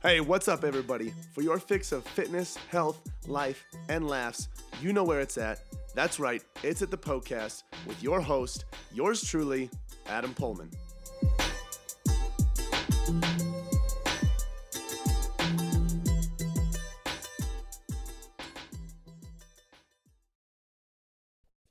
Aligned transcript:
Hey, 0.00 0.20
what's 0.20 0.46
up, 0.46 0.62
everybody? 0.62 1.12
For 1.34 1.42
your 1.42 1.58
fix 1.58 1.90
of 1.90 2.04
fitness, 2.04 2.56
health, 2.70 3.00
life, 3.26 3.64
and 3.88 4.06
laughs, 4.06 4.46
you 4.80 4.92
know 4.92 5.02
where 5.02 5.18
it's 5.18 5.36
at. 5.36 5.58
That's 5.92 6.20
right, 6.20 6.40
it's 6.62 6.82
at 6.82 6.92
the 6.92 6.96
Poecast 6.96 7.64
with 7.84 8.00
your 8.00 8.20
host, 8.20 8.64
yours 8.94 9.24
truly, 9.24 9.68
Adam 10.06 10.32
Poehlmann. 10.34 10.72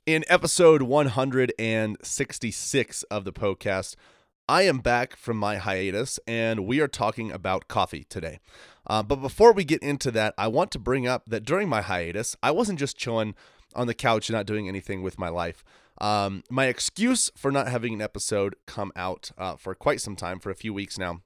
In 0.04 0.26
episode 0.28 0.82
166 0.82 3.02
of 3.04 3.24
the 3.24 3.32
Poecast, 3.32 3.96
I 4.50 4.62
am 4.62 4.78
back 4.78 5.14
from 5.14 5.36
my 5.36 5.58
hiatus 5.58 6.18
and 6.26 6.66
we 6.66 6.80
are 6.80 6.88
talking 6.88 7.30
about 7.30 7.68
coffee 7.68 8.04
today. 8.08 8.40
Uh, 8.86 9.02
but 9.02 9.16
before 9.16 9.52
we 9.52 9.62
get 9.62 9.82
into 9.82 10.10
that, 10.12 10.32
I 10.38 10.48
want 10.48 10.70
to 10.70 10.78
bring 10.78 11.06
up 11.06 11.26
that 11.26 11.44
during 11.44 11.68
my 11.68 11.82
hiatus, 11.82 12.34
I 12.42 12.50
wasn't 12.52 12.78
just 12.78 12.96
chilling 12.96 13.34
on 13.74 13.88
the 13.88 13.94
couch 13.94 14.30
and 14.30 14.36
not 14.36 14.46
doing 14.46 14.66
anything 14.66 15.02
with 15.02 15.18
my 15.18 15.28
life. 15.28 15.62
Um, 16.00 16.44
my 16.48 16.64
excuse 16.64 17.30
for 17.36 17.52
not 17.52 17.68
having 17.68 17.92
an 17.92 18.00
episode 18.00 18.56
come 18.64 18.90
out 18.96 19.32
uh, 19.36 19.56
for 19.56 19.74
quite 19.74 20.00
some 20.00 20.16
time, 20.16 20.38
for 20.38 20.48
a 20.48 20.54
few 20.54 20.72
weeks 20.72 20.96
now, 20.96 21.20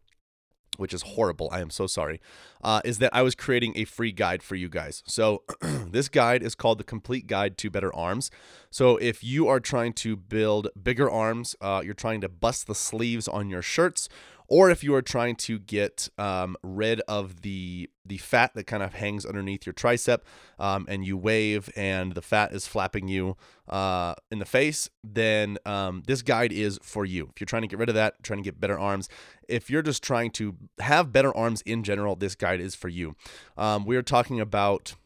which 0.76 0.94
is 0.94 1.02
horrible. 1.02 1.48
I 1.52 1.60
am 1.60 1.70
so 1.70 1.86
sorry. 1.86 2.20
Uh, 2.62 2.80
is 2.84 2.98
that 2.98 3.14
I 3.14 3.22
was 3.22 3.34
creating 3.34 3.72
a 3.76 3.84
free 3.84 4.12
guide 4.12 4.42
for 4.42 4.54
you 4.54 4.68
guys. 4.68 5.02
So, 5.06 5.42
this 5.60 6.08
guide 6.08 6.42
is 6.42 6.54
called 6.54 6.78
the 6.78 6.84
Complete 6.84 7.26
Guide 7.26 7.58
to 7.58 7.70
Better 7.70 7.94
Arms. 7.94 8.30
So, 8.70 8.96
if 8.96 9.22
you 9.24 9.48
are 9.48 9.60
trying 9.60 9.92
to 9.94 10.16
build 10.16 10.68
bigger 10.80 11.10
arms, 11.10 11.56
uh, 11.60 11.82
you're 11.84 11.94
trying 11.94 12.20
to 12.22 12.28
bust 12.28 12.66
the 12.66 12.74
sleeves 12.74 13.28
on 13.28 13.50
your 13.50 13.62
shirts, 13.62 14.08
or 14.52 14.68
if 14.68 14.84
you 14.84 14.94
are 14.94 15.00
trying 15.00 15.34
to 15.34 15.58
get 15.58 16.10
um, 16.18 16.58
rid 16.62 17.00
of 17.08 17.40
the 17.40 17.88
the 18.04 18.18
fat 18.18 18.52
that 18.52 18.66
kind 18.66 18.82
of 18.82 18.92
hangs 18.92 19.24
underneath 19.24 19.64
your 19.64 19.72
tricep 19.72 20.18
um, 20.58 20.84
and 20.90 21.06
you 21.06 21.16
wave 21.16 21.70
and 21.74 22.12
the 22.12 22.20
fat 22.20 22.52
is 22.52 22.66
flapping 22.66 23.08
you 23.08 23.34
uh, 23.70 24.14
in 24.30 24.40
the 24.40 24.44
face, 24.44 24.90
then 25.02 25.56
um, 25.64 26.02
this 26.06 26.20
guide 26.20 26.52
is 26.52 26.78
for 26.82 27.06
you. 27.06 27.30
If 27.32 27.40
you're 27.40 27.46
trying 27.46 27.62
to 27.62 27.68
get 27.68 27.78
rid 27.78 27.88
of 27.88 27.94
that, 27.94 28.22
trying 28.22 28.40
to 28.40 28.44
get 28.44 28.60
better 28.60 28.78
arms, 28.78 29.08
if 29.48 29.70
you're 29.70 29.80
just 29.80 30.02
trying 30.02 30.32
to 30.32 30.54
have 30.80 31.12
better 31.12 31.34
arms 31.34 31.62
in 31.62 31.82
general, 31.82 32.14
this 32.14 32.34
guide 32.34 32.60
is 32.60 32.74
for 32.74 32.88
you. 32.88 33.16
Um, 33.56 33.86
we 33.86 33.96
are 33.96 34.02
talking 34.02 34.38
about 34.38 34.96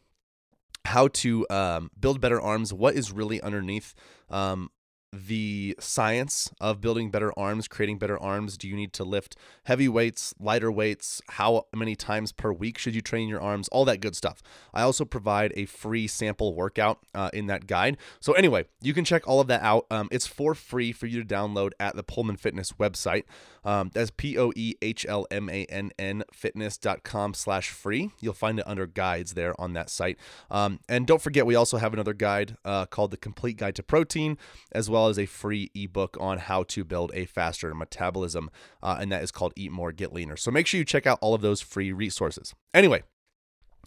how 0.87 1.07
to 1.09 1.47
um, 1.51 1.93
build 2.01 2.21
better 2.21 2.41
arms, 2.41 2.73
what 2.73 2.97
is 2.97 3.13
really 3.13 3.41
underneath 3.43 3.95
um, 4.29 4.71
the 5.17 5.77
science 5.81 6.51
of 6.61 6.81
building 6.81 7.11
better 7.11 7.37
arms, 7.39 7.69
creating 7.69 7.99
better 7.99 8.19
arms? 8.19 8.57
Do 8.57 8.69
you 8.69 8.77
need 8.77 8.93
to 8.95 9.05
lift 9.05 9.37
heavy 9.65 9.89
weights, 9.89 10.35
lighter 10.39 10.71
weights? 10.71 11.23
How 11.31 11.67
many 11.75 11.97
times 11.97 12.33
per 12.33 12.53
week 12.53 12.79
should 12.79 12.95
you 12.95 13.01
train 13.01 13.29
your 13.29 13.41
arms? 13.41 13.69
All 13.69 13.85
that 13.87 14.01
good 14.01 14.17
stuff. 14.17 14.43
I 14.75 14.83
also 14.83 15.05
provide 15.05 15.53
a 15.57 15.65
free 15.67 16.07
sample 16.07 16.55
workout 16.55 17.01
uh, 17.15 17.31
in 17.33 17.47
that 17.47 17.67
guide. 17.67 17.97
So, 18.21 18.33
anyway, 18.33 18.67
you 18.81 18.95
can 18.95 19.05
check 19.05 19.27
all 19.27 19.41
of 19.41 19.49
that 19.49 19.63
out. 19.63 19.87
Um, 19.91 20.09
it's 20.11 20.27
for 20.27 20.55
free 20.55 20.93
for 20.93 21.07
you 21.07 21.23
to 21.23 21.35
download 21.35 21.73
at 21.81 21.97
the 21.97 22.05
Poehlmann 22.05 22.39
Fitness 22.39 22.73
website. 22.73 23.25
Um, 23.67 23.91
that's 23.93 24.13
P 24.13 24.39
O 24.39 24.53
E 24.55 24.75
H 24.81 25.05
L 25.09 25.27
M 25.31 25.51
A 25.51 25.65
N 25.67 25.91
N 25.99 26.23
fitness.com 26.33 27.35
slash 27.35 27.71
free. 27.71 28.13
You'll 28.21 28.33
find 28.33 28.61
it 28.61 28.67
under 28.67 28.87
guides 28.87 29.35
there 29.35 29.61
on 29.61 29.73
that 29.73 29.91
site. 29.91 30.19
Um, 30.51 30.79
and 30.89 31.07
don't 31.07 31.21
forget, 31.21 31.45
we 31.45 31.57
also 31.57 31.79
have 31.79 31.93
another 31.93 32.15
guide 32.15 32.57
uh, 32.65 32.87
called 32.87 33.11
The 33.11 33.17
Complete 33.17 33.57
Guide 33.57 33.75
to 33.75 33.83
Protein, 33.83 34.39
as 34.71 34.89
well 34.89 35.09
as 35.09 35.19
a 35.19 35.27
free 35.27 35.71
ebook 35.75 36.17
on 36.21 36.39
how 36.39 36.63
to 36.63 36.85
build 36.85 37.11
a 37.13 37.27
faster 37.27 37.75
metabolism. 37.75 38.51
Uh, 38.83 38.99
and 39.01 39.11
that 39.11 39.25
is 39.25 39.33
called 39.33 39.53
Eat 39.57 39.73
More, 39.73 39.91
Get 39.91 40.13
Leaner. 40.13 40.37
So 40.37 40.53
make 40.53 40.69
sure 40.69 40.79
you 40.79 40.85
check 40.85 41.07
out 41.07 41.19
all 41.21 41.35
of 41.35 41.43
those 41.43 41.61
free 41.61 41.91
resources. 41.91 42.55
Anyway, 42.73 43.03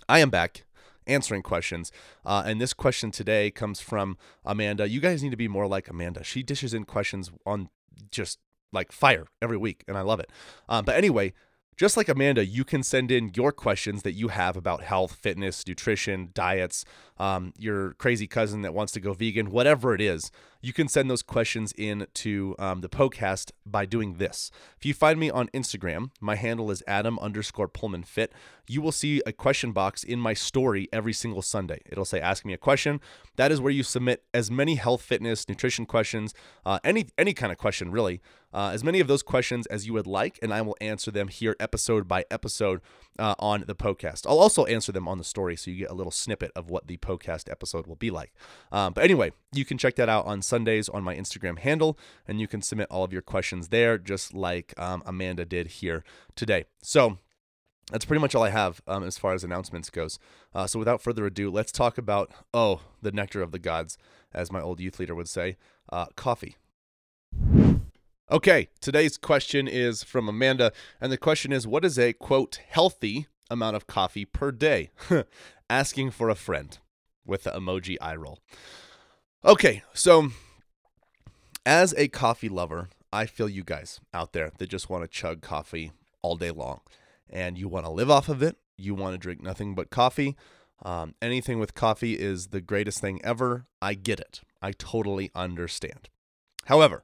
I 0.09 0.19
am 0.19 0.29
back 0.29 0.65
answering 1.07 1.41
questions. 1.41 1.91
Uh, 2.25 2.43
and 2.45 2.59
this 2.59 2.73
question 2.73 3.11
today 3.11 3.49
comes 3.49 3.79
from 3.79 4.17
Amanda. 4.43 4.89
You 4.89 4.99
guys 4.99 5.23
need 5.23 5.31
to 5.31 5.37
be 5.37 5.47
more 5.47 5.67
like 5.67 5.89
Amanda. 5.89 6.23
She 6.23 6.43
dishes 6.43 6.73
in 6.73 6.83
questions 6.83 7.31
on 7.45 7.69
just 8.11 8.39
like 8.71 8.91
fire 8.91 9.27
every 9.41 9.57
week, 9.57 9.83
and 9.87 9.97
I 9.97 10.01
love 10.01 10.19
it. 10.19 10.31
Um, 10.67 10.85
but 10.85 10.95
anyway, 10.95 11.33
just 11.79 11.95
like 11.95 12.09
Amanda, 12.09 12.45
you 12.45 12.65
can 12.65 12.83
send 12.83 13.09
in 13.09 13.31
your 13.35 13.53
questions 13.53 14.03
that 14.03 14.11
you 14.11 14.27
have 14.27 14.57
about 14.57 14.83
health, 14.83 15.15
fitness, 15.15 15.65
nutrition, 15.65 16.29
diets, 16.33 16.83
um, 17.17 17.53
your 17.57 17.93
crazy 17.93 18.27
cousin 18.27 18.63
that 18.63 18.73
wants 18.73 18.91
to 18.93 18.99
go 18.99 19.13
vegan, 19.13 19.49
whatever 19.49 19.95
it 19.95 20.01
is. 20.01 20.29
You 20.61 20.73
can 20.73 20.89
send 20.89 21.09
those 21.09 21.21
questions 21.21 21.73
in 21.77 22.07
to 22.15 22.55
um, 22.59 22.81
the 22.81 22.89
Poecast 22.89 23.51
by 23.65 23.85
doing 23.85 24.15
this. 24.15 24.51
If 24.77 24.85
you 24.85 24.93
find 24.93 25.17
me 25.17 25.29
on 25.29 25.47
Instagram, 25.49 26.11
my 26.19 26.35
handle 26.35 26.69
is 26.69 26.83
Adam 26.85 27.17
underscore 27.19 27.69
Poehlmann 27.69 28.05
Fit. 28.05 28.33
You 28.67 28.81
will 28.81 28.91
see 28.91 29.21
a 29.25 29.31
question 29.31 29.71
box 29.71 30.03
in 30.03 30.19
my 30.19 30.33
story 30.33 30.89
every 30.91 31.13
single 31.13 31.41
Sunday. 31.41 31.81
It'll 31.89 32.03
say 32.03 32.19
"Ask 32.19 32.43
me 32.43 32.53
a 32.53 32.57
question." 32.57 32.99
That 33.37 33.53
is 33.53 33.61
where 33.61 33.71
you 33.71 33.83
submit 33.83 34.23
as 34.33 34.51
many 34.51 34.75
health, 34.75 35.01
fitness, 35.01 35.47
nutrition 35.47 35.85
questions, 35.85 36.33
uh, 36.65 36.79
any 36.83 37.07
any 37.17 37.33
kind 37.33 37.53
of 37.53 37.57
question 37.57 37.89
really, 37.91 38.21
uh, 38.53 38.71
as 38.73 38.83
many 38.83 38.99
of 38.99 39.07
those 39.07 39.23
questions 39.23 39.65
as 39.67 39.87
you 39.87 39.93
would 39.93 40.07
like, 40.07 40.39
and 40.41 40.53
I 40.53 40.61
will 40.61 40.75
answer 40.81 41.09
them 41.09 41.29
here 41.29 41.55
episode 41.59 42.07
by 42.07 42.25
episode 42.29 42.81
uh, 43.19 43.35
on 43.37 43.63
the 43.67 43.75
podcast. 43.75 44.25
I'll 44.27 44.39
also 44.39 44.65
answer 44.65 44.91
them 44.91 45.07
on 45.07 45.17
the 45.17 45.23
story, 45.23 45.55
so 45.55 45.69
you 45.69 45.77
get 45.77 45.91
a 45.91 45.93
little 45.93 46.11
snippet 46.11 46.51
of 46.55 46.69
what 46.69 46.87
the 46.87 46.97
podcast 46.97 47.51
episode 47.51 47.85
will 47.85 47.95
be 47.95 48.09
like. 48.09 48.33
Um, 48.71 48.93
but 48.93 49.03
anyway, 49.03 49.31
you 49.53 49.65
can 49.65 49.77
check 49.77 49.95
that 49.95 50.09
out 50.09 50.25
on 50.25 50.41
Sundays 50.41 50.89
on 50.89 51.03
my 51.03 51.15
Instagram 51.15 51.59
handle, 51.59 51.99
and 52.27 52.39
you 52.39 52.47
can 52.47 52.61
submit 52.61 52.87
all 52.89 53.03
of 53.03 53.13
your 53.13 53.21
questions 53.21 53.67
there, 53.67 53.97
just 53.97 54.33
like 54.33 54.73
um, 54.77 55.03
Amanda 55.05 55.45
did 55.45 55.67
here 55.67 56.03
today. 56.35 56.65
So 56.81 57.17
that's 57.91 58.05
pretty 58.05 58.21
much 58.21 58.35
all 58.35 58.43
I 58.43 58.49
have 58.49 58.81
um, 58.87 59.03
as 59.03 59.17
far 59.17 59.33
as 59.33 59.43
announcements 59.43 59.89
goes. 59.89 60.19
Uh, 60.53 60.67
so 60.67 60.79
without 60.79 61.01
further 61.01 61.25
ado, 61.25 61.51
let's 61.51 61.71
talk 61.71 61.97
about 61.97 62.31
oh, 62.53 62.81
the 63.01 63.11
nectar 63.11 63.41
of 63.41 63.51
the 63.51 63.59
gods, 63.59 63.97
as 64.33 64.51
my 64.51 64.61
old 64.61 64.79
youth 64.79 64.99
leader 64.99 65.15
would 65.15 65.29
say, 65.29 65.57
uh, 65.91 66.05
coffee. 66.15 66.55
Okay, 68.31 68.69
today's 68.79 69.17
question 69.17 69.67
is 69.67 70.03
from 70.03 70.29
Amanda, 70.29 70.71
and 71.01 71.11
the 71.11 71.17
question 71.17 71.51
is, 71.51 71.65
what 71.65 71.83
is 71.83 71.97
a 71.97 72.13
quote 72.13 72.59
healthy 72.69 73.25
amount 73.49 73.75
of 73.75 73.87
coffee 73.87 74.23
per 74.23 74.51
day? 74.51 74.91
Asking 75.69 76.11
for 76.11 76.29
a 76.29 76.35
friend 76.35 76.77
with 77.25 77.45
the 77.45 77.51
emoji 77.51 77.97
eye 77.99 78.15
roll. 78.15 78.37
Okay, 79.43 79.81
so 79.95 80.29
as 81.65 81.95
a 81.97 82.07
coffee 82.07 82.49
lover, 82.49 82.89
I 83.11 83.25
feel 83.25 83.49
you 83.49 83.63
guys 83.63 83.99
out 84.13 84.33
there 84.33 84.51
that 84.59 84.69
just 84.69 84.91
want 84.91 85.03
to 85.03 85.07
chug 85.07 85.41
coffee 85.41 85.91
all 86.21 86.35
day 86.35 86.51
long 86.51 86.81
and 87.31 87.57
you 87.57 87.67
want 87.67 87.87
to 87.87 87.91
live 87.91 88.11
off 88.11 88.29
of 88.29 88.43
it. 88.43 88.57
You 88.77 88.93
want 88.93 89.15
to 89.15 89.17
drink 89.17 89.41
nothing 89.41 89.73
but 89.73 89.89
coffee. 89.89 90.37
Um, 90.83 91.15
anything 91.19 91.57
with 91.57 91.73
coffee 91.73 92.13
is 92.13 92.47
the 92.47 92.61
greatest 92.61 93.01
thing 93.01 93.21
ever. 93.23 93.65
I 93.81 93.95
get 93.95 94.19
it. 94.19 94.41
I 94.61 94.71
totally 94.73 95.31
understand. 95.33 96.09
However, 96.65 97.03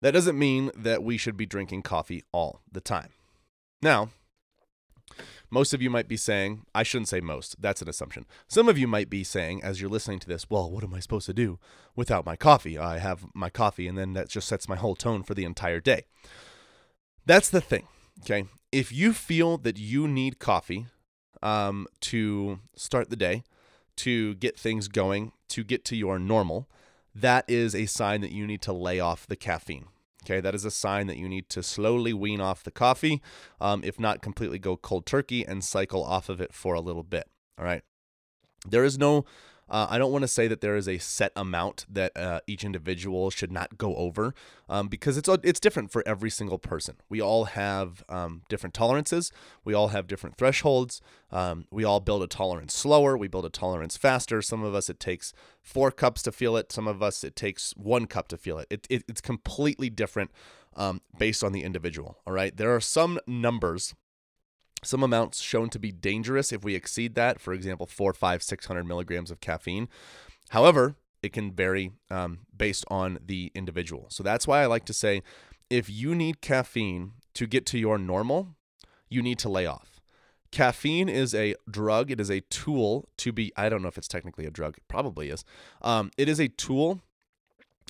that 0.00 0.12
doesn't 0.12 0.38
mean 0.38 0.70
that 0.76 1.02
we 1.02 1.16
should 1.16 1.36
be 1.36 1.46
drinking 1.46 1.82
coffee 1.82 2.22
all 2.32 2.60
the 2.70 2.80
time. 2.80 3.10
Now, 3.82 4.10
most 5.50 5.72
of 5.72 5.80
you 5.80 5.88
might 5.88 6.08
be 6.08 6.16
saying, 6.16 6.66
I 6.74 6.82
shouldn't 6.82 7.08
say 7.08 7.20
most, 7.20 7.60
that's 7.60 7.80
an 7.80 7.88
assumption. 7.88 8.26
Some 8.48 8.68
of 8.68 8.76
you 8.76 8.86
might 8.86 9.08
be 9.08 9.24
saying, 9.24 9.62
as 9.62 9.80
you're 9.80 9.90
listening 9.90 10.18
to 10.20 10.28
this, 10.28 10.50
well, 10.50 10.70
what 10.70 10.84
am 10.84 10.94
I 10.94 11.00
supposed 11.00 11.26
to 11.26 11.32
do 11.32 11.58
without 11.96 12.26
my 12.26 12.36
coffee? 12.36 12.76
I 12.76 12.98
have 12.98 13.24
my 13.34 13.48
coffee, 13.48 13.88
and 13.88 13.96
then 13.96 14.12
that 14.12 14.28
just 14.28 14.48
sets 14.48 14.68
my 14.68 14.76
whole 14.76 14.94
tone 14.94 15.22
for 15.22 15.34
the 15.34 15.44
entire 15.44 15.80
day. 15.80 16.04
That's 17.24 17.48
the 17.48 17.60
thing, 17.60 17.88
okay? 18.24 18.44
If 18.70 18.92
you 18.92 19.12
feel 19.14 19.56
that 19.58 19.78
you 19.78 20.06
need 20.06 20.38
coffee 20.38 20.86
um, 21.42 21.86
to 22.02 22.60
start 22.76 23.08
the 23.08 23.16
day, 23.16 23.42
to 23.96 24.34
get 24.34 24.58
things 24.58 24.86
going, 24.86 25.32
to 25.48 25.64
get 25.64 25.84
to 25.86 25.96
your 25.96 26.18
normal, 26.18 26.68
that 27.20 27.44
is 27.48 27.74
a 27.74 27.86
sign 27.86 28.20
that 28.20 28.32
you 28.32 28.46
need 28.46 28.62
to 28.62 28.72
lay 28.72 29.00
off 29.00 29.26
the 29.26 29.36
caffeine. 29.36 29.86
Okay, 30.24 30.40
that 30.40 30.54
is 30.54 30.64
a 30.64 30.70
sign 30.70 31.06
that 31.06 31.16
you 31.16 31.28
need 31.28 31.48
to 31.48 31.62
slowly 31.62 32.12
wean 32.12 32.40
off 32.40 32.62
the 32.62 32.70
coffee, 32.70 33.22
um, 33.60 33.82
if 33.84 33.98
not 33.98 34.20
completely 34.20 34.58
go 34.58 34.76
cold 34.76 35.06
turkey 35.06 35.46
and 35.46 35.64
cycle 35.64 36.04
off 36.04 36.28
of 36.28 36.40
it 36.40 36.52
for 36.52 36.74
a 36.74 36.80
little 36.80 37.02
bit. 37.02 37.28
All 37.58 37.64
right. 37.64 37.82
There 38.66 38.84
is 38.84 38.98
no 38.98 39.24
uh, 39.70 39.86
I 39.90 39.98
don't 39.98 40.12
want 40.12 40.22
to 40.22 40.28
say 40.28 40.48
that 40.48 40.60
there 40.60 40.76
is 40.76 40.88
a 40.88 40.98
set 40.98 41.32
amount 41.36 41.86
that 41.90 42.16
uh, 42.16 42.40
each 42.46 42.64
individual 42.64 43.30
should 43.30 43.52
not 43.52 43.76
go 43.76 43.94
over 43.96 44.34
um, 44.68 44.88
because 44.88 45.16
it's 45.16 45.28
it's 45.42 45.60
different 45.60 45.90
for 45.90 46.02
every 46.06 46.30
single 46.30 46.58
person. 46.58 46.96
We 47.08 47.20
all 47.20 47.44
have 47.44 48.02
um, 48.08 48.42
different 48.48 48.74
tolerances. 48.74 49.30
We 49.64 49.74
all 49.74 49.88
have 49.88 50.06
different 50.06 50.36
thresholds. 50.36 51.00
Um, 51.30 51.66
we 51.70 51.84
all 51.84 52.00
build 52.00 52.22
a 52.22 52.26
tolerance 52.26 52.74
slower. 52.74 53.16
We 53.16 53.28
build 53.28 53.44
a 53.44 53.50
tolerance 53.50 53.96
faster. 53.96 54.40
Some 54.40 54.62
of 54.62 54.74
us 54.74 54.88
it 54.88 55.00
takes 55.00 55.32
four 55.62 55.90
cups 55.90 56.22
to 56.22 56.32
feel 56.32 56.56
it. 56.56 56.72
Some 56.72 56.88
of 56.88 57.02
us 57.02 57.22
it 57.22 57.36
takes 57.36 57.72
one 57.76 58.06
cup 58.06 58.28
to 58.28 58.38
feel 58.38 58.58
it. 58.58 58.66
it, 58.70 58.86
it 58.88 59.04
it's 59.08 59.20
completely 59.20 59.90
different 59.90 60.30
um, 60.76 61.02
based 61.18 61.44
on 61.44 61.52
the 61.52 61.62
individual. 61.62 62.18
All 62.26 62.32
right. 62.32 62.56
There 62.56 62.74
are 62.74 62.80
some 62.80 63.18
numbers 63.26 63.94
some 64.84 65.02
amounts 65.02 65.40
shown 65.40 65.70
to 65.70 65.78
be 65.78 65.92
dangerous 65.92 66.52
if 66.52 66.62
we 66.62 66.74
exceed 66.74 67.14
that, 67.14 67.40
for 67.40 67.52
example, 67.52 67.86
four, 67.86 68.12
five, 68.12 68.42
600 68.42 68.84
milligrams 68.84 69.30
of 69.30 69.40
caffeine. 69.40 69.88
However, 70.50 70.96
it 71.22 71.32
can 71.32 71.52
vary 71.52 71.92
um, 72.10 72.40
based 72.56 72.84
on 72.88 73.18
the 73.24 73.50
individual. 73.54 74.06
So 74.10 74.22
that's 74.22 74.46
why 74.46 74.62
I 74.62 74.66
like 74.66 74.84
to 74.86 74.92
say 74.92 75.22
if 75.68 75.90
you 75.90 76.14
need 76.14 76.40
caffeine 76.40 77.12
to 77.34 77.46
get 77.46 77.66
to 77.66 77.78
your 77.78 77.98
normal, 77.98 78.54
you 79.08 79.22
need 79.22 79.38
to 79.40 79.48
lay 79.48 79.66
off. 79.66 80.00
caffeine 80.50 81.08
is 81.08 81.34
a 81.34 81.54
drug. 81.70 82.10
It 82.10 82.20
is 82.20 82.30
a 82.30 82.40
tool 82.40 83.08
to 83.18 83.32
be. 83.32 83.52
I 83.56 83.68
don't 83.68 83.82
know 83.82 83.88
if 83.88 83.98
it's 83.98 84.08
technically 84.08 84.46
a 84.46 84.50
drug. 84.50 84.78
It 84.78 84.84
probably 84.88 85.28
is. 85.28 85.44
Um, 85.82 86.10
it 86.16 86.28
is 86.28 86.40
a 86.40 86.48
tool 86.48 87.00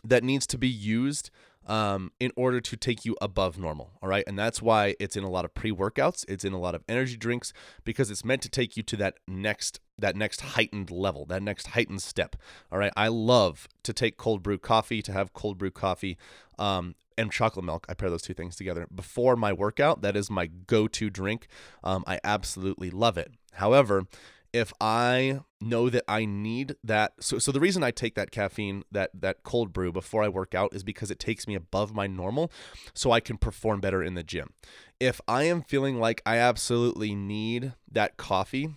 that 0.03 0.25
needs 0.25 0.47
to 0.49 0.59
be 0.59 0.69
used 0.69 1.31
um, 1.69 2.11
in 2.19 2.33
order 2.35 2.61
to 2.61 2.77
take 2.77 3.05
you 3.05 3.17
above 3.21 3.59
normal. 3.59 3.93
All 4.03 4.09
right. 4.09 4.25
And 4.27 4.39
that's 4.39 4.61
why 4.61 4.97
it's 4.99 5.17
in 5.17 5.23
a 5.23 5.31
lot 5.31 5.45
of 5.45 5.55
pre 5.55 5.71
workouts, 5.71 6.25
it's 6.29 6.45
in 6.45 6.53
a 6.53 6.59
lot 6.59 6.75
of 6.75 6.83
energy 6.89 7.17
drinks 7.17 7.53
because 7.85 8.11
it's 8.11 8.25
meant 8.25 8.43
to 8.43 8.49
take 8.49 8.77
you 8.77 8.83
to 8.85 8.97
that 8.97 9.19
next. 9.29 9.81
That 10.01 10.15
next 10.15 10.41
heightened 10.41 10.93
level, 10.93 11.27
that 11.27 11.43
next 11.43 11.69
heightened 11.69 12.03
step. 12.03 12.37
All 12.71 12.79
right. 12.79 12.93
I 12.97 13.09
love 13.09 13.67
to 13.83 13.93
take 13.93 14.17
cold 14.17 14.45
brew 14.45 14.57
coffee, 14.57 15.03
to 15.03 15.13
have 15.13 15.33
cold 15.33 15.59
brew 15.59 15.73
coffee 15.73 16.17
um, 16.57 16.95
and 17.17 17.33
chocolate 17.33 17.65
milk. 17.65 17.85
I 17.89 17.95
pair 17.95 18.09
those 18.09 18.23
two 18.23 18.33
things 18.33 18.55
together 18.55 18.87
before 18.95 19.35
my 19.35 19.53
workout. 19.53 20.03
That 20.03 20.17
is 20.17 20.31
my 20.31 20.47
go 20.47 20.87
to 20.87 21.11
drink. 21.11 21.49
Um, 21.83 22.05
I 22.07 22.21
absolutely 22.23 22.91
love 22.91 23.19
it. 23.19 23.33
However, 23.55 24.07
if 24.53 24.73
I 24.81 25.41
know 25.61 25.91
that 25.91 26.05
I 26.07 26.25
need 26.25 26.77
that 26.85 27.15
so 27.21 27.39
so 27.39 27.51
the 27.51 27.61
reason 27.61 27.83
I 27.83 27.91
take 27.91 28.15
that 28.15 28.31
caffeine 28.31 28.85
that 28.93 29.11
that 29.15 29.43
cold 29.43 29.73
brew 29.73 29.91
before 29.91 30.23
I 30.23 30.29
work 30.29 30.55
out 30.55 30.75
is 30.75 30.85
because 30.85 31.11
it 31.11 31.19
takes 31.19 31.49
me 31.49 31.55
above 31.55 31.95
my 31.95 32.07
normal 32.07 32.53
so 32.95 33.11
I 33.11 33.21
can 33.21 33.39
perform 33.39 33.81
better 33.81 34.03
in 34.03 34.15
the 34.15 34.23
gym. 34.23 34.51
If 35.01 35.21
I 35.27 35.45
am 35.45 35.63
feeling 35.63 35.99
like 35.99 36.23
I 36.25 36.37
absolutely 36.37 37.15
need 37.15 37.75
that 37.91 38.17
coffee 38.17 38.77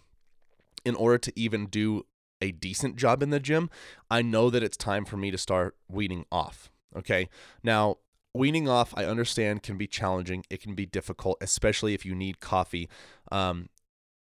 in 0.84 0.96
order 0.96 1.18
to 1.20 1.40
even 1.40 1.68
do 1.68 2.06
a 2.42 2.52
decent 2.52 2.96
job 2.96 3.22
in 3.22 3.30
the 3.30 3.40
gym, 3.40 3.70
I 4.10 4.24
know 4.24 4.50
that 4.50 4.64
it's 4.64 4.78
time 4.78 5.06
for 5.06 5.18
me 5.18 5.30
to 5.30 5.38
start 5.38 5.76
weaning 5.88 6.26
off. 6.32 6.72
Okay? 6.98 7.30
Now, 7.64 7.98
weaning 8.34 8.70
off 8.70 8.94
i 8.96 9.04
understand 9.04 9.62
can 9.62 9.78
be 9.78 9.88
challenging 9.88 10.42
it 10.50 10.62
can 10.62 10.74
be 10.74 10.86
difficult 10.86 11.38
especially 11.42 11.94
if 11.94 12.06
you 12.06 12.16
need 12.16 12.40
coffee 12.40 12.88
um, 13.30 13.68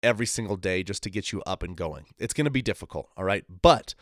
every 0.02 0.26
single 0.26 0.56
day 0.56 0.84
just 0.84 1.04
to 1.04 1.10
get 1.10 1.32
you 1.32 1.42
up 1.44 1.64
and 1.64 1.76
going. 1.76 2.06
It's 2.18 2.34
going 2.34 2.46
to 2.46 2.52
be 2.52 2.62
difficult, 2.62 3.10
all 3.18 3.24
right? 3.24 3.44
But 3.62 3.96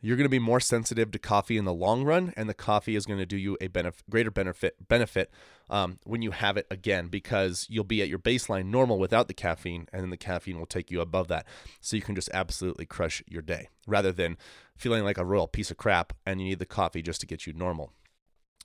you're 0.00 0.16
going 0.16 0.24
to 0.24 0.30
be 0.30 0.38
more 0.38 0.60
sensitive 0.60 1.10
to 1.12 1.18
coffee 1.18 1.56
in 1.56 1.64
the 1.64 1.72
long 1.72 2.04
run, 2.04 2.32
and 2.36 2.48
the 2.48 2.54
coffee 2.54 2.96
is 2.96 3.06
going 3.06 3.18
to 3.18 3.26
do 3.26 3.36
you 3.36 3.56
a 3.60 3.68
benef- 3.68 4.02
greater 4.10 4.30
benefit 4.30 4.88
benefit 4.88 5.30
um, 5.68 5.98
when 6.04 6.22
you 6.22 6.30
have 6.30 6.56
it 6.56 6.66
again 6.70 7.08
because 7.08 7.66
you'll 7.68 7.84
be 7.84 8.02
at 8.02 8.08
your 8.08 8.18
baseline 8.18 8.66
normal 8.66 8.98
without 8.98 9.28
the 9.28 9.34
caffeine, 9.34 9.88
and 9.92 10.02
then 10.02 10.10
the 10.10 10.16
caffeine 10.16 10.58
will 10.58 10.66
take 10.66 10.90
you 10.90 11.00
above 11.00 11.28
that, 11.28 11.46
so 11.80 11.96
you 11.96 12.02
can 12.02 12.14
just 12.14 12.30
absolutely 12.32 12.86
crush 12.86 13.22
your 13.28 13.42
day 13.42 13.68
rather 13.86 14.12
than 14.12 14.36
feeling 14.76 15.04
like 15.04 15.18
a 15.18 15.24
royal 15.24 15.46
piece 15.46 15.70
of 15.70 15.76
crap 15.76 16.12
and 16.26 16.40
you 16.40 16.48
need 16.48 16.58
the 16.58 16.66
coffee 16.66 17.00
just 17.00 17.20
to 17.20 17.26
get 17.26 17.46
you 17.46 17.52
normal 17.52 17.92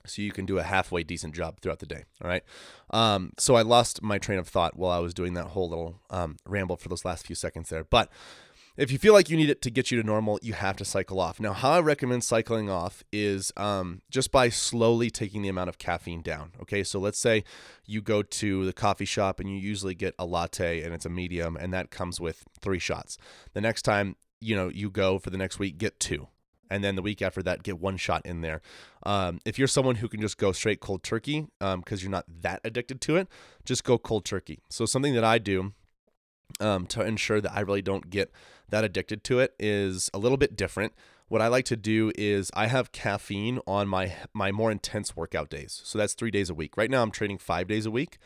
so 0.06 0.22
you 0.22 0.32
can 0.32 0.46
do 0.46 0.58
a 0.58 0.62
halfway 0.62 1.02
decent 1.02 1.34
job 1.34 1.60
throughout 1.60 1.78
the 1.78 1.86
day. 1.86 2.04
All 2.22 2.28
right. 2.28 2.42
Um, 2.90 3.32
so 3.38 3.54
I 3.54 3.62
lost 3.62 4.02
my 4.02 4.18
train 4.18 4.38
of 4.38 4.48
thought 4.48 4.76
while 4.76 4.90
I 4.90 4.98
was 5.00 5.14
doing 5.14 5.34
that 5.34 5.48
whole 5.48 5.68
little 5.68 6.00
um, 6.10 6.36
ramble 6.46 6.76
for 6.76 6.88
those 6.88 7.04
last 7.04 7.26
few 7.26 7.36
seconds 7.36 7.68
there. 7.68 7.84
But 7.84 8.10
if 8.76 8.90
you 8.90 8.98
feel 8.98 9.12
like 9.12 9.28
you 9.28 9.36
need 9.36 9.50
it 9.50 9.60
to 9.62 9.70
get 9.70 9.90
you 9.90 10.00
to 10.00 10.06
normal, 10.06 10.38
you 10.42 10.54
have 10.54 10.76
to 10.76 10.84
cycle 10.84 11.20
off. 11.20 11.38
Now, 11.38 11.52
how 11.52 11.72
I 11.72 11.80
recommend 11.80 12.24
cycling 12.24 12.70
off 12.70 13.04
is 13.12 13.52
um, 13.56 14.00
just 14.10 14.32
by 14.32 14.48
slowly 14.48 15.10
taking 15.10 15.42
the 15.42 15.50
amount 15.50 15.68
of 15.68 15.76
caffeine 15.76 16.22
down. 16.22 16.52
Okay, 16.62 16.82
so 16.82 16.98
let's 16.98 17.20
say 17.20 17.44
you 17.84 18.00
go 18.00 18.22
to 18.22 18.64
the 18.64 18.72
coffee 18.72 19.04
shop 19.04 19.40
and 19.40 19.50
you 19.50 19.56
usually 19.56 19.94
get 19.94 20.14
a 20.18 20.24
latte 20.24 20.82
and 20.82 20.94
it's 20.94 21.04
a 21.04 21.10
medium, 21.10 21.56
and 21.56 21.72
that 21.74 21.90
comes 21.90 22.18
with 22.18 22.44
three 22.60 22.78
shots. 22.78 23.18
The 23.52 23.60
next 23.60 23.82
time 23.82 24.16
you 24.40 24.56
know 24.56 24.68
you 24.68 24.90
go 24.90 25.18
for 25.18 25.30
the 25.30 25.38
next 25.38 25.58
week, 25.58 25.76
get 25.76 26.00
two 26.00 26.28
and 26.72 26.82
then 26.82 26.96
the 26.96 27.02
week 27.02 27.20
after 27.20 27.42
that 27.42 27.62
get 27.62 27.78
one 27.78 27.98
shot 27.98 28.24
in 28.24 28.40
there. 28.40 28.62
Um, 29.04 29.40
if 29.44 29.58
you're 29.58 29.68
someone 29.68 29.96
who 29.96 30.08
can 30.08 30.20
just 30.22 30.38
go 30.38 30.52
straight 30.52 30.80
cold 30.80 31.02
turkey 31.02 31.46
because 31.58 31.74
um, 31.74 31.98
you're 31.98 32.10
not 32.10 32.24
that 32.40 32.60
addicted 32.64 33.00
to 33.02 33.16
it, 33.16 33.28
just 33.66 33.84
go 33.84 33.98
cold 33.98 34.24
turkey. 34.24 34.60
So 34.70 34.86
something 34.86 35.14
that 35.14 35.24
I 35.24 35.36
do 35.36 35.74
um, 36.60 36.86
to 36.86 37.04
ensure 37.04 37.42
that 37.42 37.52
I 37.54 37.60
really 37.60 37.82
don't 37.82 38.08
get 38.08 38.32
that 38.70 38.84
addicted 38.84 39.22
to 39.24 39.38
it 39.38 39.54
is 39.58 40.10
a 40.14 40.18
little 40.18 40.38
bit 40.38 40.56
different. 40.56 40.94
What 41.28 41.42
I 41.42 41.48
like 41.48 41.66
to 41.66 41.76
do 41.76 42.10
is 42.16 42.50
I 42.54 42.68
have 42.68 42.90
caffeine 42.90 43.60
on 43.66 43.86
my 43.86 44.14
my 44.32 44.50
more 44.50 44.70
intense 44.70 45.14
workout 45.14 45.50
days. 45.50 45.82
So 45.84 45.98
that's 45.98 46.14
3 46.14 46.30
days 46.30 46.48
a 46.48 46.54
week. 46.54 46.76
Right 46.76 46.90
now 46.90 47.02
I'm 47.02 47.10
training 47.10 47.38
5 47.38 47.68
days 47.68 47.84
a 47.84 47.90
week. 47.90 48.18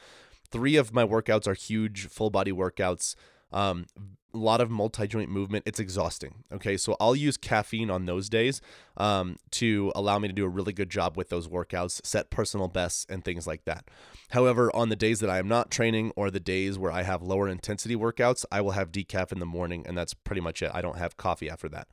3 0.52 0.76
of 0.76 0.94
my 0.94 1.04
workouts 1.04 1.48
are 1.48 1.54
huge 1.54 2.06
full 2.06 2.30
body 2.30 2.52
workouts. 2.52 3.16
Um, 3.52 3.86
a 4.36 4.38
lot 4.38 4.60
of 4.60 4.70
multi 4.70 5.06
joint 5.06 5.30
movement. 5.30 5.64
It's 5.66 5.80
exhausting. 5.80 6.44
Okay, 6.52 6.76
so 6.76 6.96
I'll 7.00 7.16
use 7.16 7.36
caffeine 7.36 7.90
on 7.90 8.06
those 8.06 8.28
days 8.28 8.60
um, 8.96 9.36
to 9.52 9.92
allow 9.94 10.18
me 10.18 10.28
to 10.28 10.34
do 10.34 10.44
a 10.44 10.48
really 10.48 10.72
good 10.72 10.90
job 10.90 11.16
with 11.16 11.28
those 11.28 11.48
workouts, 11.48 12.04
set 12.04 12.30
personal 12.30 12.68
bests, 12.68 13.06
and 13.08 13.24
things 13.24 13.46
like 13.46 13.64
that. 13.64 13.88
However, 14.30 14.74
on 14.74 14.88
the 14.88 14.96
days 14.96 15.20
that 15.20 15.30
I 15.30 15.38
am 15.38 15.48
not 15.48 15.70
training 15.70 16.12
or 16.16 16.30
the 16.30 16.40
days 16.40 16.78
where 16.78 16.92
I 16.92 17.02
have 17.02 17.22
lower 17.22 17.48
intensity 17.48 17.96
workouts, 17.96 18.44
I 18.52 18.60
will 18.60 18.72
have 18.72 18.92
decaf 18.92 19.32
in 19.32 19.38
the 19.38 19.46
morning, 19.46 19.84
and 19.86 19.96
that's 19.96 20.14
pretty 20.14 20.40
much 20.40 20.62
it. 20.62 20.70
I 20.74 20.82
don't 20.82 20.98
have 20.98 21.16
coffee 21.16 21.48
after 21.48 21.68
that. 21.70 21.88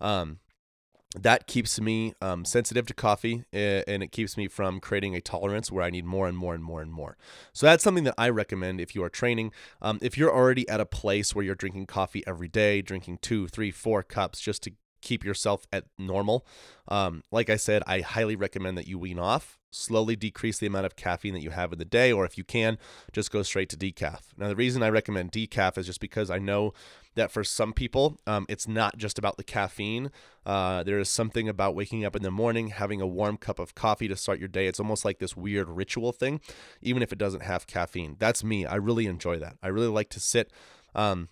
Um, 0.00 0.38
that 1.18 1.46
keeps 1.46 1.80
me 1.80 2.14
um, 2.20 2.44
sensitive 2.44 2.86
to 2.86 2.94
coffee 2.94 3.44
and 3.52 4.02
it 4.02 4.12
keeps 4.12 4.36
me 4.36 4.48
from 4.48 4.80
creating 4.80 5.14
a 5.14 5.20
tolerance 5.20 5.72
where 5.72 5.82
I 5.82 5.90
need 5.90 6.04
more 6.04 6.28
and 6.28 6.36
more 6.36 6.54
and 6.54 6.62
more 6.62 6.82
and 6.82 6.92
more. 6.92 7.16
So 7.52 7.66
that's 7.66 7.82
something 7.82 8.04
that 8.04 8.14
I 8.18 8.28
recommend 8.28 8.80
if 8.80 8.94
you 8.94 9.02
are 9.02 9.08
training. 9.08 9.52
Um, 9.80 9.98
if 10.02 10.18
you're 10.18 10.34
already 10.34 10.68
at 10.68 10.80
a 10.80 10.86
place 10.86 11.34
where 11.34 11.44
you're 11.44 11.54
drinking 11.54 11.86
coffee 11.86 12.22
every 12.26 12.48
day, 12.48 12.82
drinking 12.82 13.18
two, 13.22 13.48
three, 13.48 13.70
four 13.70 14.02
cups 14.02 14.40
just 14.40 14.62
to 14.64 14.72
keep 15.06 15.24
yourself 15.24 15.68
at 15.72 15.84
normal, 15.96 16.44
um, 16.88 17.22
like 17.30 17.48
I 17.48 17.56
said, 17.56 17.84
I 17.86 18.00
highly 18.00 18.34
recommend 18.34 18.76
that 18.76 18.88
you 18.88 18.98
wean 18.98 19.20
off. 19.20 19.56
Slowly 19.70 20.16
decrease 20.16 20.58
the 20.58 20.66
amount 20.66 20.86
of 20.86 20.96
caffeine 20.96 21.34
that 21.34 21.42
you 21.42 21.50
have 21.50 21.72
in 21.72 21.78
the 21.78 21.84
day, 21.84 22.10
or 22.10 22.24
if 22.24 22.36
you 22.36 22.44
can, 22.44 22.76
just 23.12 23.30
go 23.30 23.42
straight 23.42 23.68
to 23.68 23.76
decaf. 23.76 24.20
Now, 24.36 24.48
the 24.48 24.56
reason 24.56 24.82
I 24.82 24.88
recommend 24.88 25.30
decaf 25.30 25.78
is 25.78 25.86
just 25.86 26.00
because 26.00 26.28
I 26.28 26.38
know 26.38 26.72
that 27.14 27.30
for 27.30 27.44
some 27.44 27.72
people, 27.72 28.18
um, 28.26 28.46
it's 28.48 28.66
not 28.66 28.96
just 28.96 29.18
about 29.18 29.36
the 29.36 29.44
caffeine. 29.44 30.10
Uh, 30.44 30.82
there 30.82 30.98
is 30.98 31.08
something 31.08 31.48
about 31.48 31.76
waking 31.76 32.04
up 32.04 32.16
in 32.16 32.22
the 32.22 32.30
morning, 32.30 32.68
having 32.68 33.00
a 33.00 33.06
warm 33.06 33.36
cup 33.36 33.58
of 33.58 33.74
coffee 33.74 34.08
to 34.08 34.16
start 34.16 34.40
your 34.40 34.48
day. 34.48 34.66
It's 34.66 34.80
almost 34.80 35.04
like 35.04 35.18
this 35.18 35.36
weird 35.36 35.68
ritual 35.68 36.12
thing, 36.12 36.40
even 36.80 37.02
if 37.02 37.12
it 37.12 37.18
doesn't 37.18 37.42
have 37.42 37.66
caffeine. 37.66 38.16
That's 38.18 38.42
me. 38.42 38.66
I 38.66 38.76
really 38.76 39.06
enjoy 39.06 39.38
that. 39.38 39.56
I 39.62 39.68
really 39.68 39.88
like 39.88 40.08
to 40.10 40.20
sit. 40.20 40.50
Um, 40.94 41.28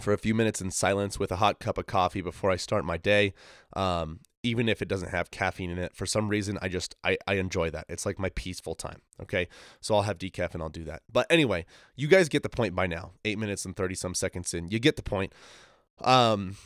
for 0.00 0.12
a 0.12 0.18
few 0.18 0.34
minutes 0.34 0.60
in 0.60 0.70
silence 0.70 1.18
with 1.18 1.30
a 1.30 1.36
hot 1.36 1.60
cup 1.60 1.78
of 1.78 1.86
coffee 1.86 2.20
before 2.20 2.50
I 2.50 2.56
start 2.56 2.84
my 2.84 2.96
day. 2.96 3.34
Um, 3.74 4.20
even 4.42 4.68
if 4.68 4.82
it 4.82 4.88
doesn't 4.88 5.10
have 5.10 5.30
caffeine 5.30 5.70
in 5.70 5.78
it 5.78 5.94
for 5.94 6.04
some 6.04 6.28
reason 6.28 6.58
i 6.60 6.68
just 6.68 6.96
I, 7.04 7.16
I 7.26 7.34
enjoy 7.34 7.70
that. 7.70 7.86
It's 7.88 8.04
like 8.04 8.18
my 8.18 8.30
peaceful 8.30 8.74
time 8.74 9.00
okay? 9.20 9.48
So 9.80 9.94
i'll 9.94 10.02
have 10.02 10.18
decaf 10.18 10.54
and 10.54 10.62
i'll 10.62 10.68
do 10.68 10.84
that. 10.84 11.02
But 11.10 11.26
anyway 11.30 11.64
you 11.94 12.08
guys 12.08 12.28
get 12.28 12.42
the 12.42 12.48
point 12.48 12.74
by 12.74 12.86
now. 12.86 13.12
Eight 13.24 13.38
minutes 13.38 13.64
and 13.64 13.76
30 13.76 13.94
some 13.94 14.14
seconds 14.14 14.52
in. 14.52 14.68
You 14.68 14.78
get 14.78 14.96
the 14.96 15.02
point. 15.02 15.32
Um 16.00 16.56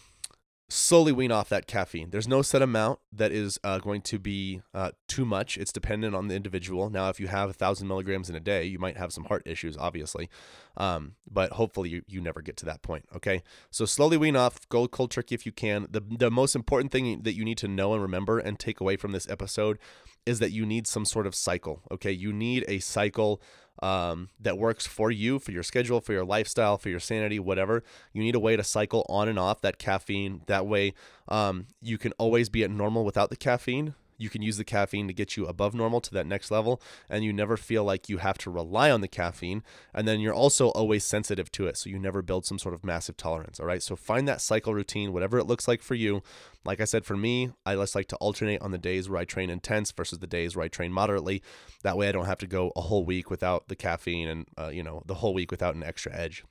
slowly 0.68 1.12
wean 1.12 1.30
off 1.30 1.48
that 1.48 1.66
caffeine. 1.66 2.10
There's 2.10 2.26
no 2.26 2.42
set 2.42 2.60
amount 2.60 2.98
that 3.12 3.30
is 3.30 3.58
uh, 3.62 3.78
going 3.78 4.02
to 4.02 4.18
be 4.18 4.62
uh, 4.74 4.90
too 5.06 5.24
much. 5.24 5.56
It's 5.56 5.72
dependent 5.72 6.14
on 6.14 6.28
the 6.28 6.34
individual. 6.34 6.90
Now, 6.90 7.08
if 7.08 7.20
you 7.20 7.28
have 7.28 7.50
a 7.50 7.52
thousand 7.52 7.86
milligrams 7.86 8.28
in 8.28 8.34
a 8.34 8.40
day, 8.40 8.64
you 8.64 8.78
might 8.78 8.96
have 8.96 9.12
some 9.12 9.24
heart 9.24 9.42
issues, 9.46 9.76
obviously, 9.76 10.28
um, 10.76 11.14
but 11.30 11.52
hopefully 11.52 11.90
you, 11.90 12.02
you 12.08 12.20
never 12.20 12.42
get 12.42 12.56
to 12.58 12.64
that 12.66 12.82
point. 12.82 13.04
Okay, 13.14 13.42
so 13.70 13.84
slowly 13.84 14.16
wean 14.16 14.34
off. 14.34 14.68
Go 14.68 14.88
cold 14.88 15.10
turkey 15.12 15.34
if 15.34 15.46
you 15.46 15.52
can. 15.52 15.86
The 15.90 16.00
the 16.00 16.30
most 16.30 16.56
important 16.56 16.90
thing 16.90 17.22
that 17.22 17.34
you 17.34 17.44
need 17.44 17.58
to 17.58 17.68
know 17.68 17.92
and 17.92 18.02
remember 18.02 18.38
and 18.38 18.58
take 18.58 18.80
away 18.80 18.96
from 18.96 19.12
this 19.12 19.28
episode 19.28 19.78
is 20.24 20.40
that 20.40 20.50
you 20.50 20.66
need 20.66 20.88
some 20.88 21.04
sort 21.04 21.26
of 21.26 21.34
cycle. 21.34 21.82
Okay, 21.92 22.10
you 22.10 22.32
need 22.32 22.64
a 22.66 22.80
cycle 22.80 23.40
um, 23.82 24.30
that 24.40 24.58
works 24.58 24.86
for 24.86 25.10
you, 25.10 25.38
for 25.38 25.52
your 25.52 25.62
schedule, 25.62 26.00
for 26.00 26.12
your 26.12 26.24
lifestyle, 26.24 26.78
for 26.78 26.88
your 26.88 27.00
sanity, 27.00 27.38
whatever. 27.38 27.82
You 28.12 28.22
need 28.22 28.34
a 28.34 28.40
way 28.40 28.56
to 28.56 28.64
cycle 28.64 29.04
on 29.08 29.28
and 29.28 29.38
off 29.38 29.60
that 29.62 29.78
caffeine. 29.78 30.42
That 30.46 30.66
way, 30.66 30.94
um, 31.28 31.66
you 31.80 31.98
can 31.98 32.12
always 32.18 32.48
be 32.48 32.64
at 32.64 32.70
normal 32.70 33.04
without 33.04 33.30
the 33.30 33.36
caffeine 33.36 33.94
you 34.18 34.28
can 34.28 34.42
use 34.42 34.56
the 34.56 34.64
caffeine 34.64 35.06
to 35.08 35.14
get 35.14 35.36
you 35.36 35.46
above 35.46 35.74
normal 35.74 36.00
to 36.00 36.12
that 36.12 36.26
next 36.26 36.50
level 36.50 36.80
and 37.08 37.24
you 37.24 37.32
never 37.32 37.56
feel 37.56 37.84
like 37.84 38.08
you 38.08 38.18
have 38.18 38.38
to 38.38 38.50
rely 38.50 38.90
on 38.90 39.00
the 39.00 39.08
caffeine 39.08 39.62
and 39.94 40.06
then 40.06 40.20
you're 40.20 40.34
also 40.34 40.68
always 40.68 41.04
sensitive 41.04 41.50
to 41.52 41.66
it 41.66 41.76
so 41.76 41.90
you 41.90 41.98
never 41.98 42.22
build 42.22 42.46
some 42.46 42.58
sort 42.58 42.74
of 42.74 42.84
massive 42.84 43.16
tolerance 43.16 43.60
all 43.60 43.66
right? 43.66 43.82
So 43.82 43.96
find 43.96 44.26
that 44.28 44.40
cycle 44.40 44.74
routine 44.74 45.12
whatever 45.12 45.38
it 45.38 45.46
looks 45.46 45.68
like 45.68 45.82
for 45.82 45.94
you. 45.94 46.22
Like 46.64 46.80
i 46.80 46.84
said 46.84 47.04
for 47.04 47.16
me 47.16 47.50
i 47.64 47.74
just 47.74 47.94
like 47.94 48.08
to 48.08 48.16
alternate 48.16 48.62
on 48.62 48.70
the 48.70 48.78
days 48.78 49.08
where 49.08 49.20
i 49.20 49.24
train 49.24 49.50
intense 49.50 49.92
versus 49.92 50.18
the 50.18 50.26
days 50.26 50.56
where 50.56 50.64
i 50.64 50.68
train 50.68 50.92
moderately. 50.92 51.42
That 51.82 51.96
way 51.96 52.08
i 52.08 52.12
don't 52.12 52.26
have 52.26 52.38
to 52.38 52.46
go 52.46 52.72
a 52.76 52.82
whole 52.82 53.04
week 53.04 53.30
without 53.30 53.68
the 53.68 53.76
caffeine 53.76 54.28
and 54.28 54.46
uh, 54.58 54.68
you 54.68 54.82
know 54.82 55.02
the 55.06 55.14
whole 55.14 55.34
week 55.34 55.50
without 55.50 55.74
an 55.74 55.82
extra 55.82 56.14
edge. 56.14 56.44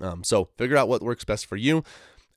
Um, 0.00 0.22
so 0.24 0.48
figure 0.56 0.76
out 0.76 0.88
what 0.88 1.02
works 1.02 1.24
best 1.24 1.46
for 1.46 1.56
you 1.56 1.82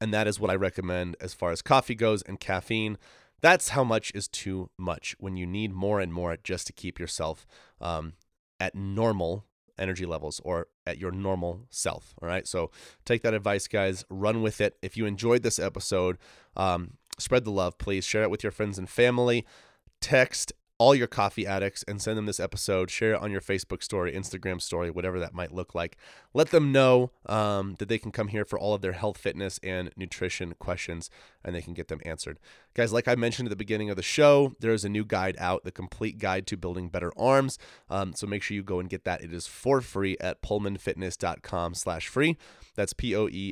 and 0.02 0.14
that 0.14 0.28
is 0.28 0.40
what 0.40 0.50
i 0.52 0.56
recommend 0.56 1.16
as 1.22 1.34
far 1.34 1.52
as 1.52 1.62
coffee 1.62 1.96
goes 1.96 2.22
and 2.24 2.40
caffeine 2.40 2.98
that's 3.44 3.70
how 3.70 3.84
much 3.84 4.12
is 4.16 4.30
too 4.30 4.70
much 4.78 5.16
when 5.20 5.36
you 5.36 5.46
need 5.46 5.74
more 5.74 6.00
and 6.00 6.14
more 6.14 6.38
just 6.42 6.66
to 6.68 6.74
keep 6.74 6.98
yourself 6.98 7.46
um, 7.82 8.14
at 8.58 8.74
normal 8.74 9.46
energy 9.78 10.06
levels 10.06 10.40
or 10.46 10.68
at 10.88 10.98
your 10.98 11.12
normal 11.12 11.66
self. 11.70 12.16
All 12.22 12.28
right. 12.30 12.48
So 12.48 12.72
take 13.04 13.22
that 13.24 13.34
advice, 13.34 13.68
guys. 13.68 14.06
Run 14.10 14.42
with 14.42 14.62
it. 14.62 14.78
If 14.82 14.96
you 14.96 15.06
enjoyed 15.06 15.44
this 15.44 15.60
episode, 15.60 16.18
um, 16.56 16.92
spread 17.20 17.44
the 17.44 17.52
love, 17.52 17.78
please. 17.78 18.06
Share 18.06 18.24
it 18.24 18.32
with 18.32 18.44
your 18.44 18.52
friends 18.52 18.78
and 18.80 18.90
family. 18.90 19.46
Text 20.00 20.54
all 20.84 20.94
your 20.94 21.08
coffee 21.08 21.48
addicts 21.48 21.86
and 21.88 22.02
send 22.02 22.18
them 22.18 22.26
this 22.26 22.42
episode. 22.42 22.92
Share 22.92 23.14
it 23.14 23.22
on 23.22 23.32
your 23.32 23.40
Facebook 23.40 23.82
story, 23.82 24.12
Instagram 24.12 24.62
story, 24.62 24.92
whatever 24.92 25.18
that 25.18 25.34
might 25.34 25.54
look 25.54 25.74
like. 25.74 25.96
Let 26.34 26.50
them 26.50 26.74
know 26.74 27.12
um, 27.26 27.76
that 27.80 27.88
they 27.88 27.98
can 27.98 28.12
come 28.12 28.28
here 28.28 28.44
for 28.44 28.60
all 28.60 28.74
of 28.74 28.82
their 28.82 28.92
health, 28.92 29.18
fitness, 29.18 29.62
and 29.64 29.92
nutrition 29.96 30.56
questions 30.60 31.10
and 31.42 31.56
they 31.56 31.62
can 31.62 31.74
get 31.74 31.88
them 31.88 32.02
answered. 32.06 32.38
Guys, 32.74 32.92
like 32.92 33.08
I 33.08 33.16
mentioned 33.16 33.48
at 33.48 33.50
the 33.50 33.56
beginning 33.56 33.90
of 33.90 33.96
the 33.96 34.02
show, 34.02 34.58
there 34.60 34.74
is 34.74 34.84
a 34.84 34.90
new 34.90 35.06
guide 35.06 35.38
out, 35.40 35.64
the 35.64 35.72
complete 35.72 36.18
guide 36.18 36.46
to 36.48 36.58
building 36.58 36.90
better 36.90 37.14
arms. 37.18 37.58
Um, 37.90 38.14
so 38.14 38.28
make 38.28 38.44
sure 38.44 38.56
you 38.56 38.64
go 38.64 38.82
and 38.82 38.90
get 38.90 39.06
that. 39.06 39.24
It 39.24 39.32
is 39.32 39.48
for 39.48 39.80
free 39.80 40.18
at 40.20 40.42
poehlmannfitness.com 40.42 41.76
slash 41.76 42.10
free. 42.10 42.38
That's 42.76 42.92
P-O-E-H-L-M-A-N-N 42.92 43.48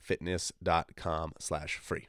fitness.com 0.00 1.32
slash 1.38 1.76
free. 1.76 2.08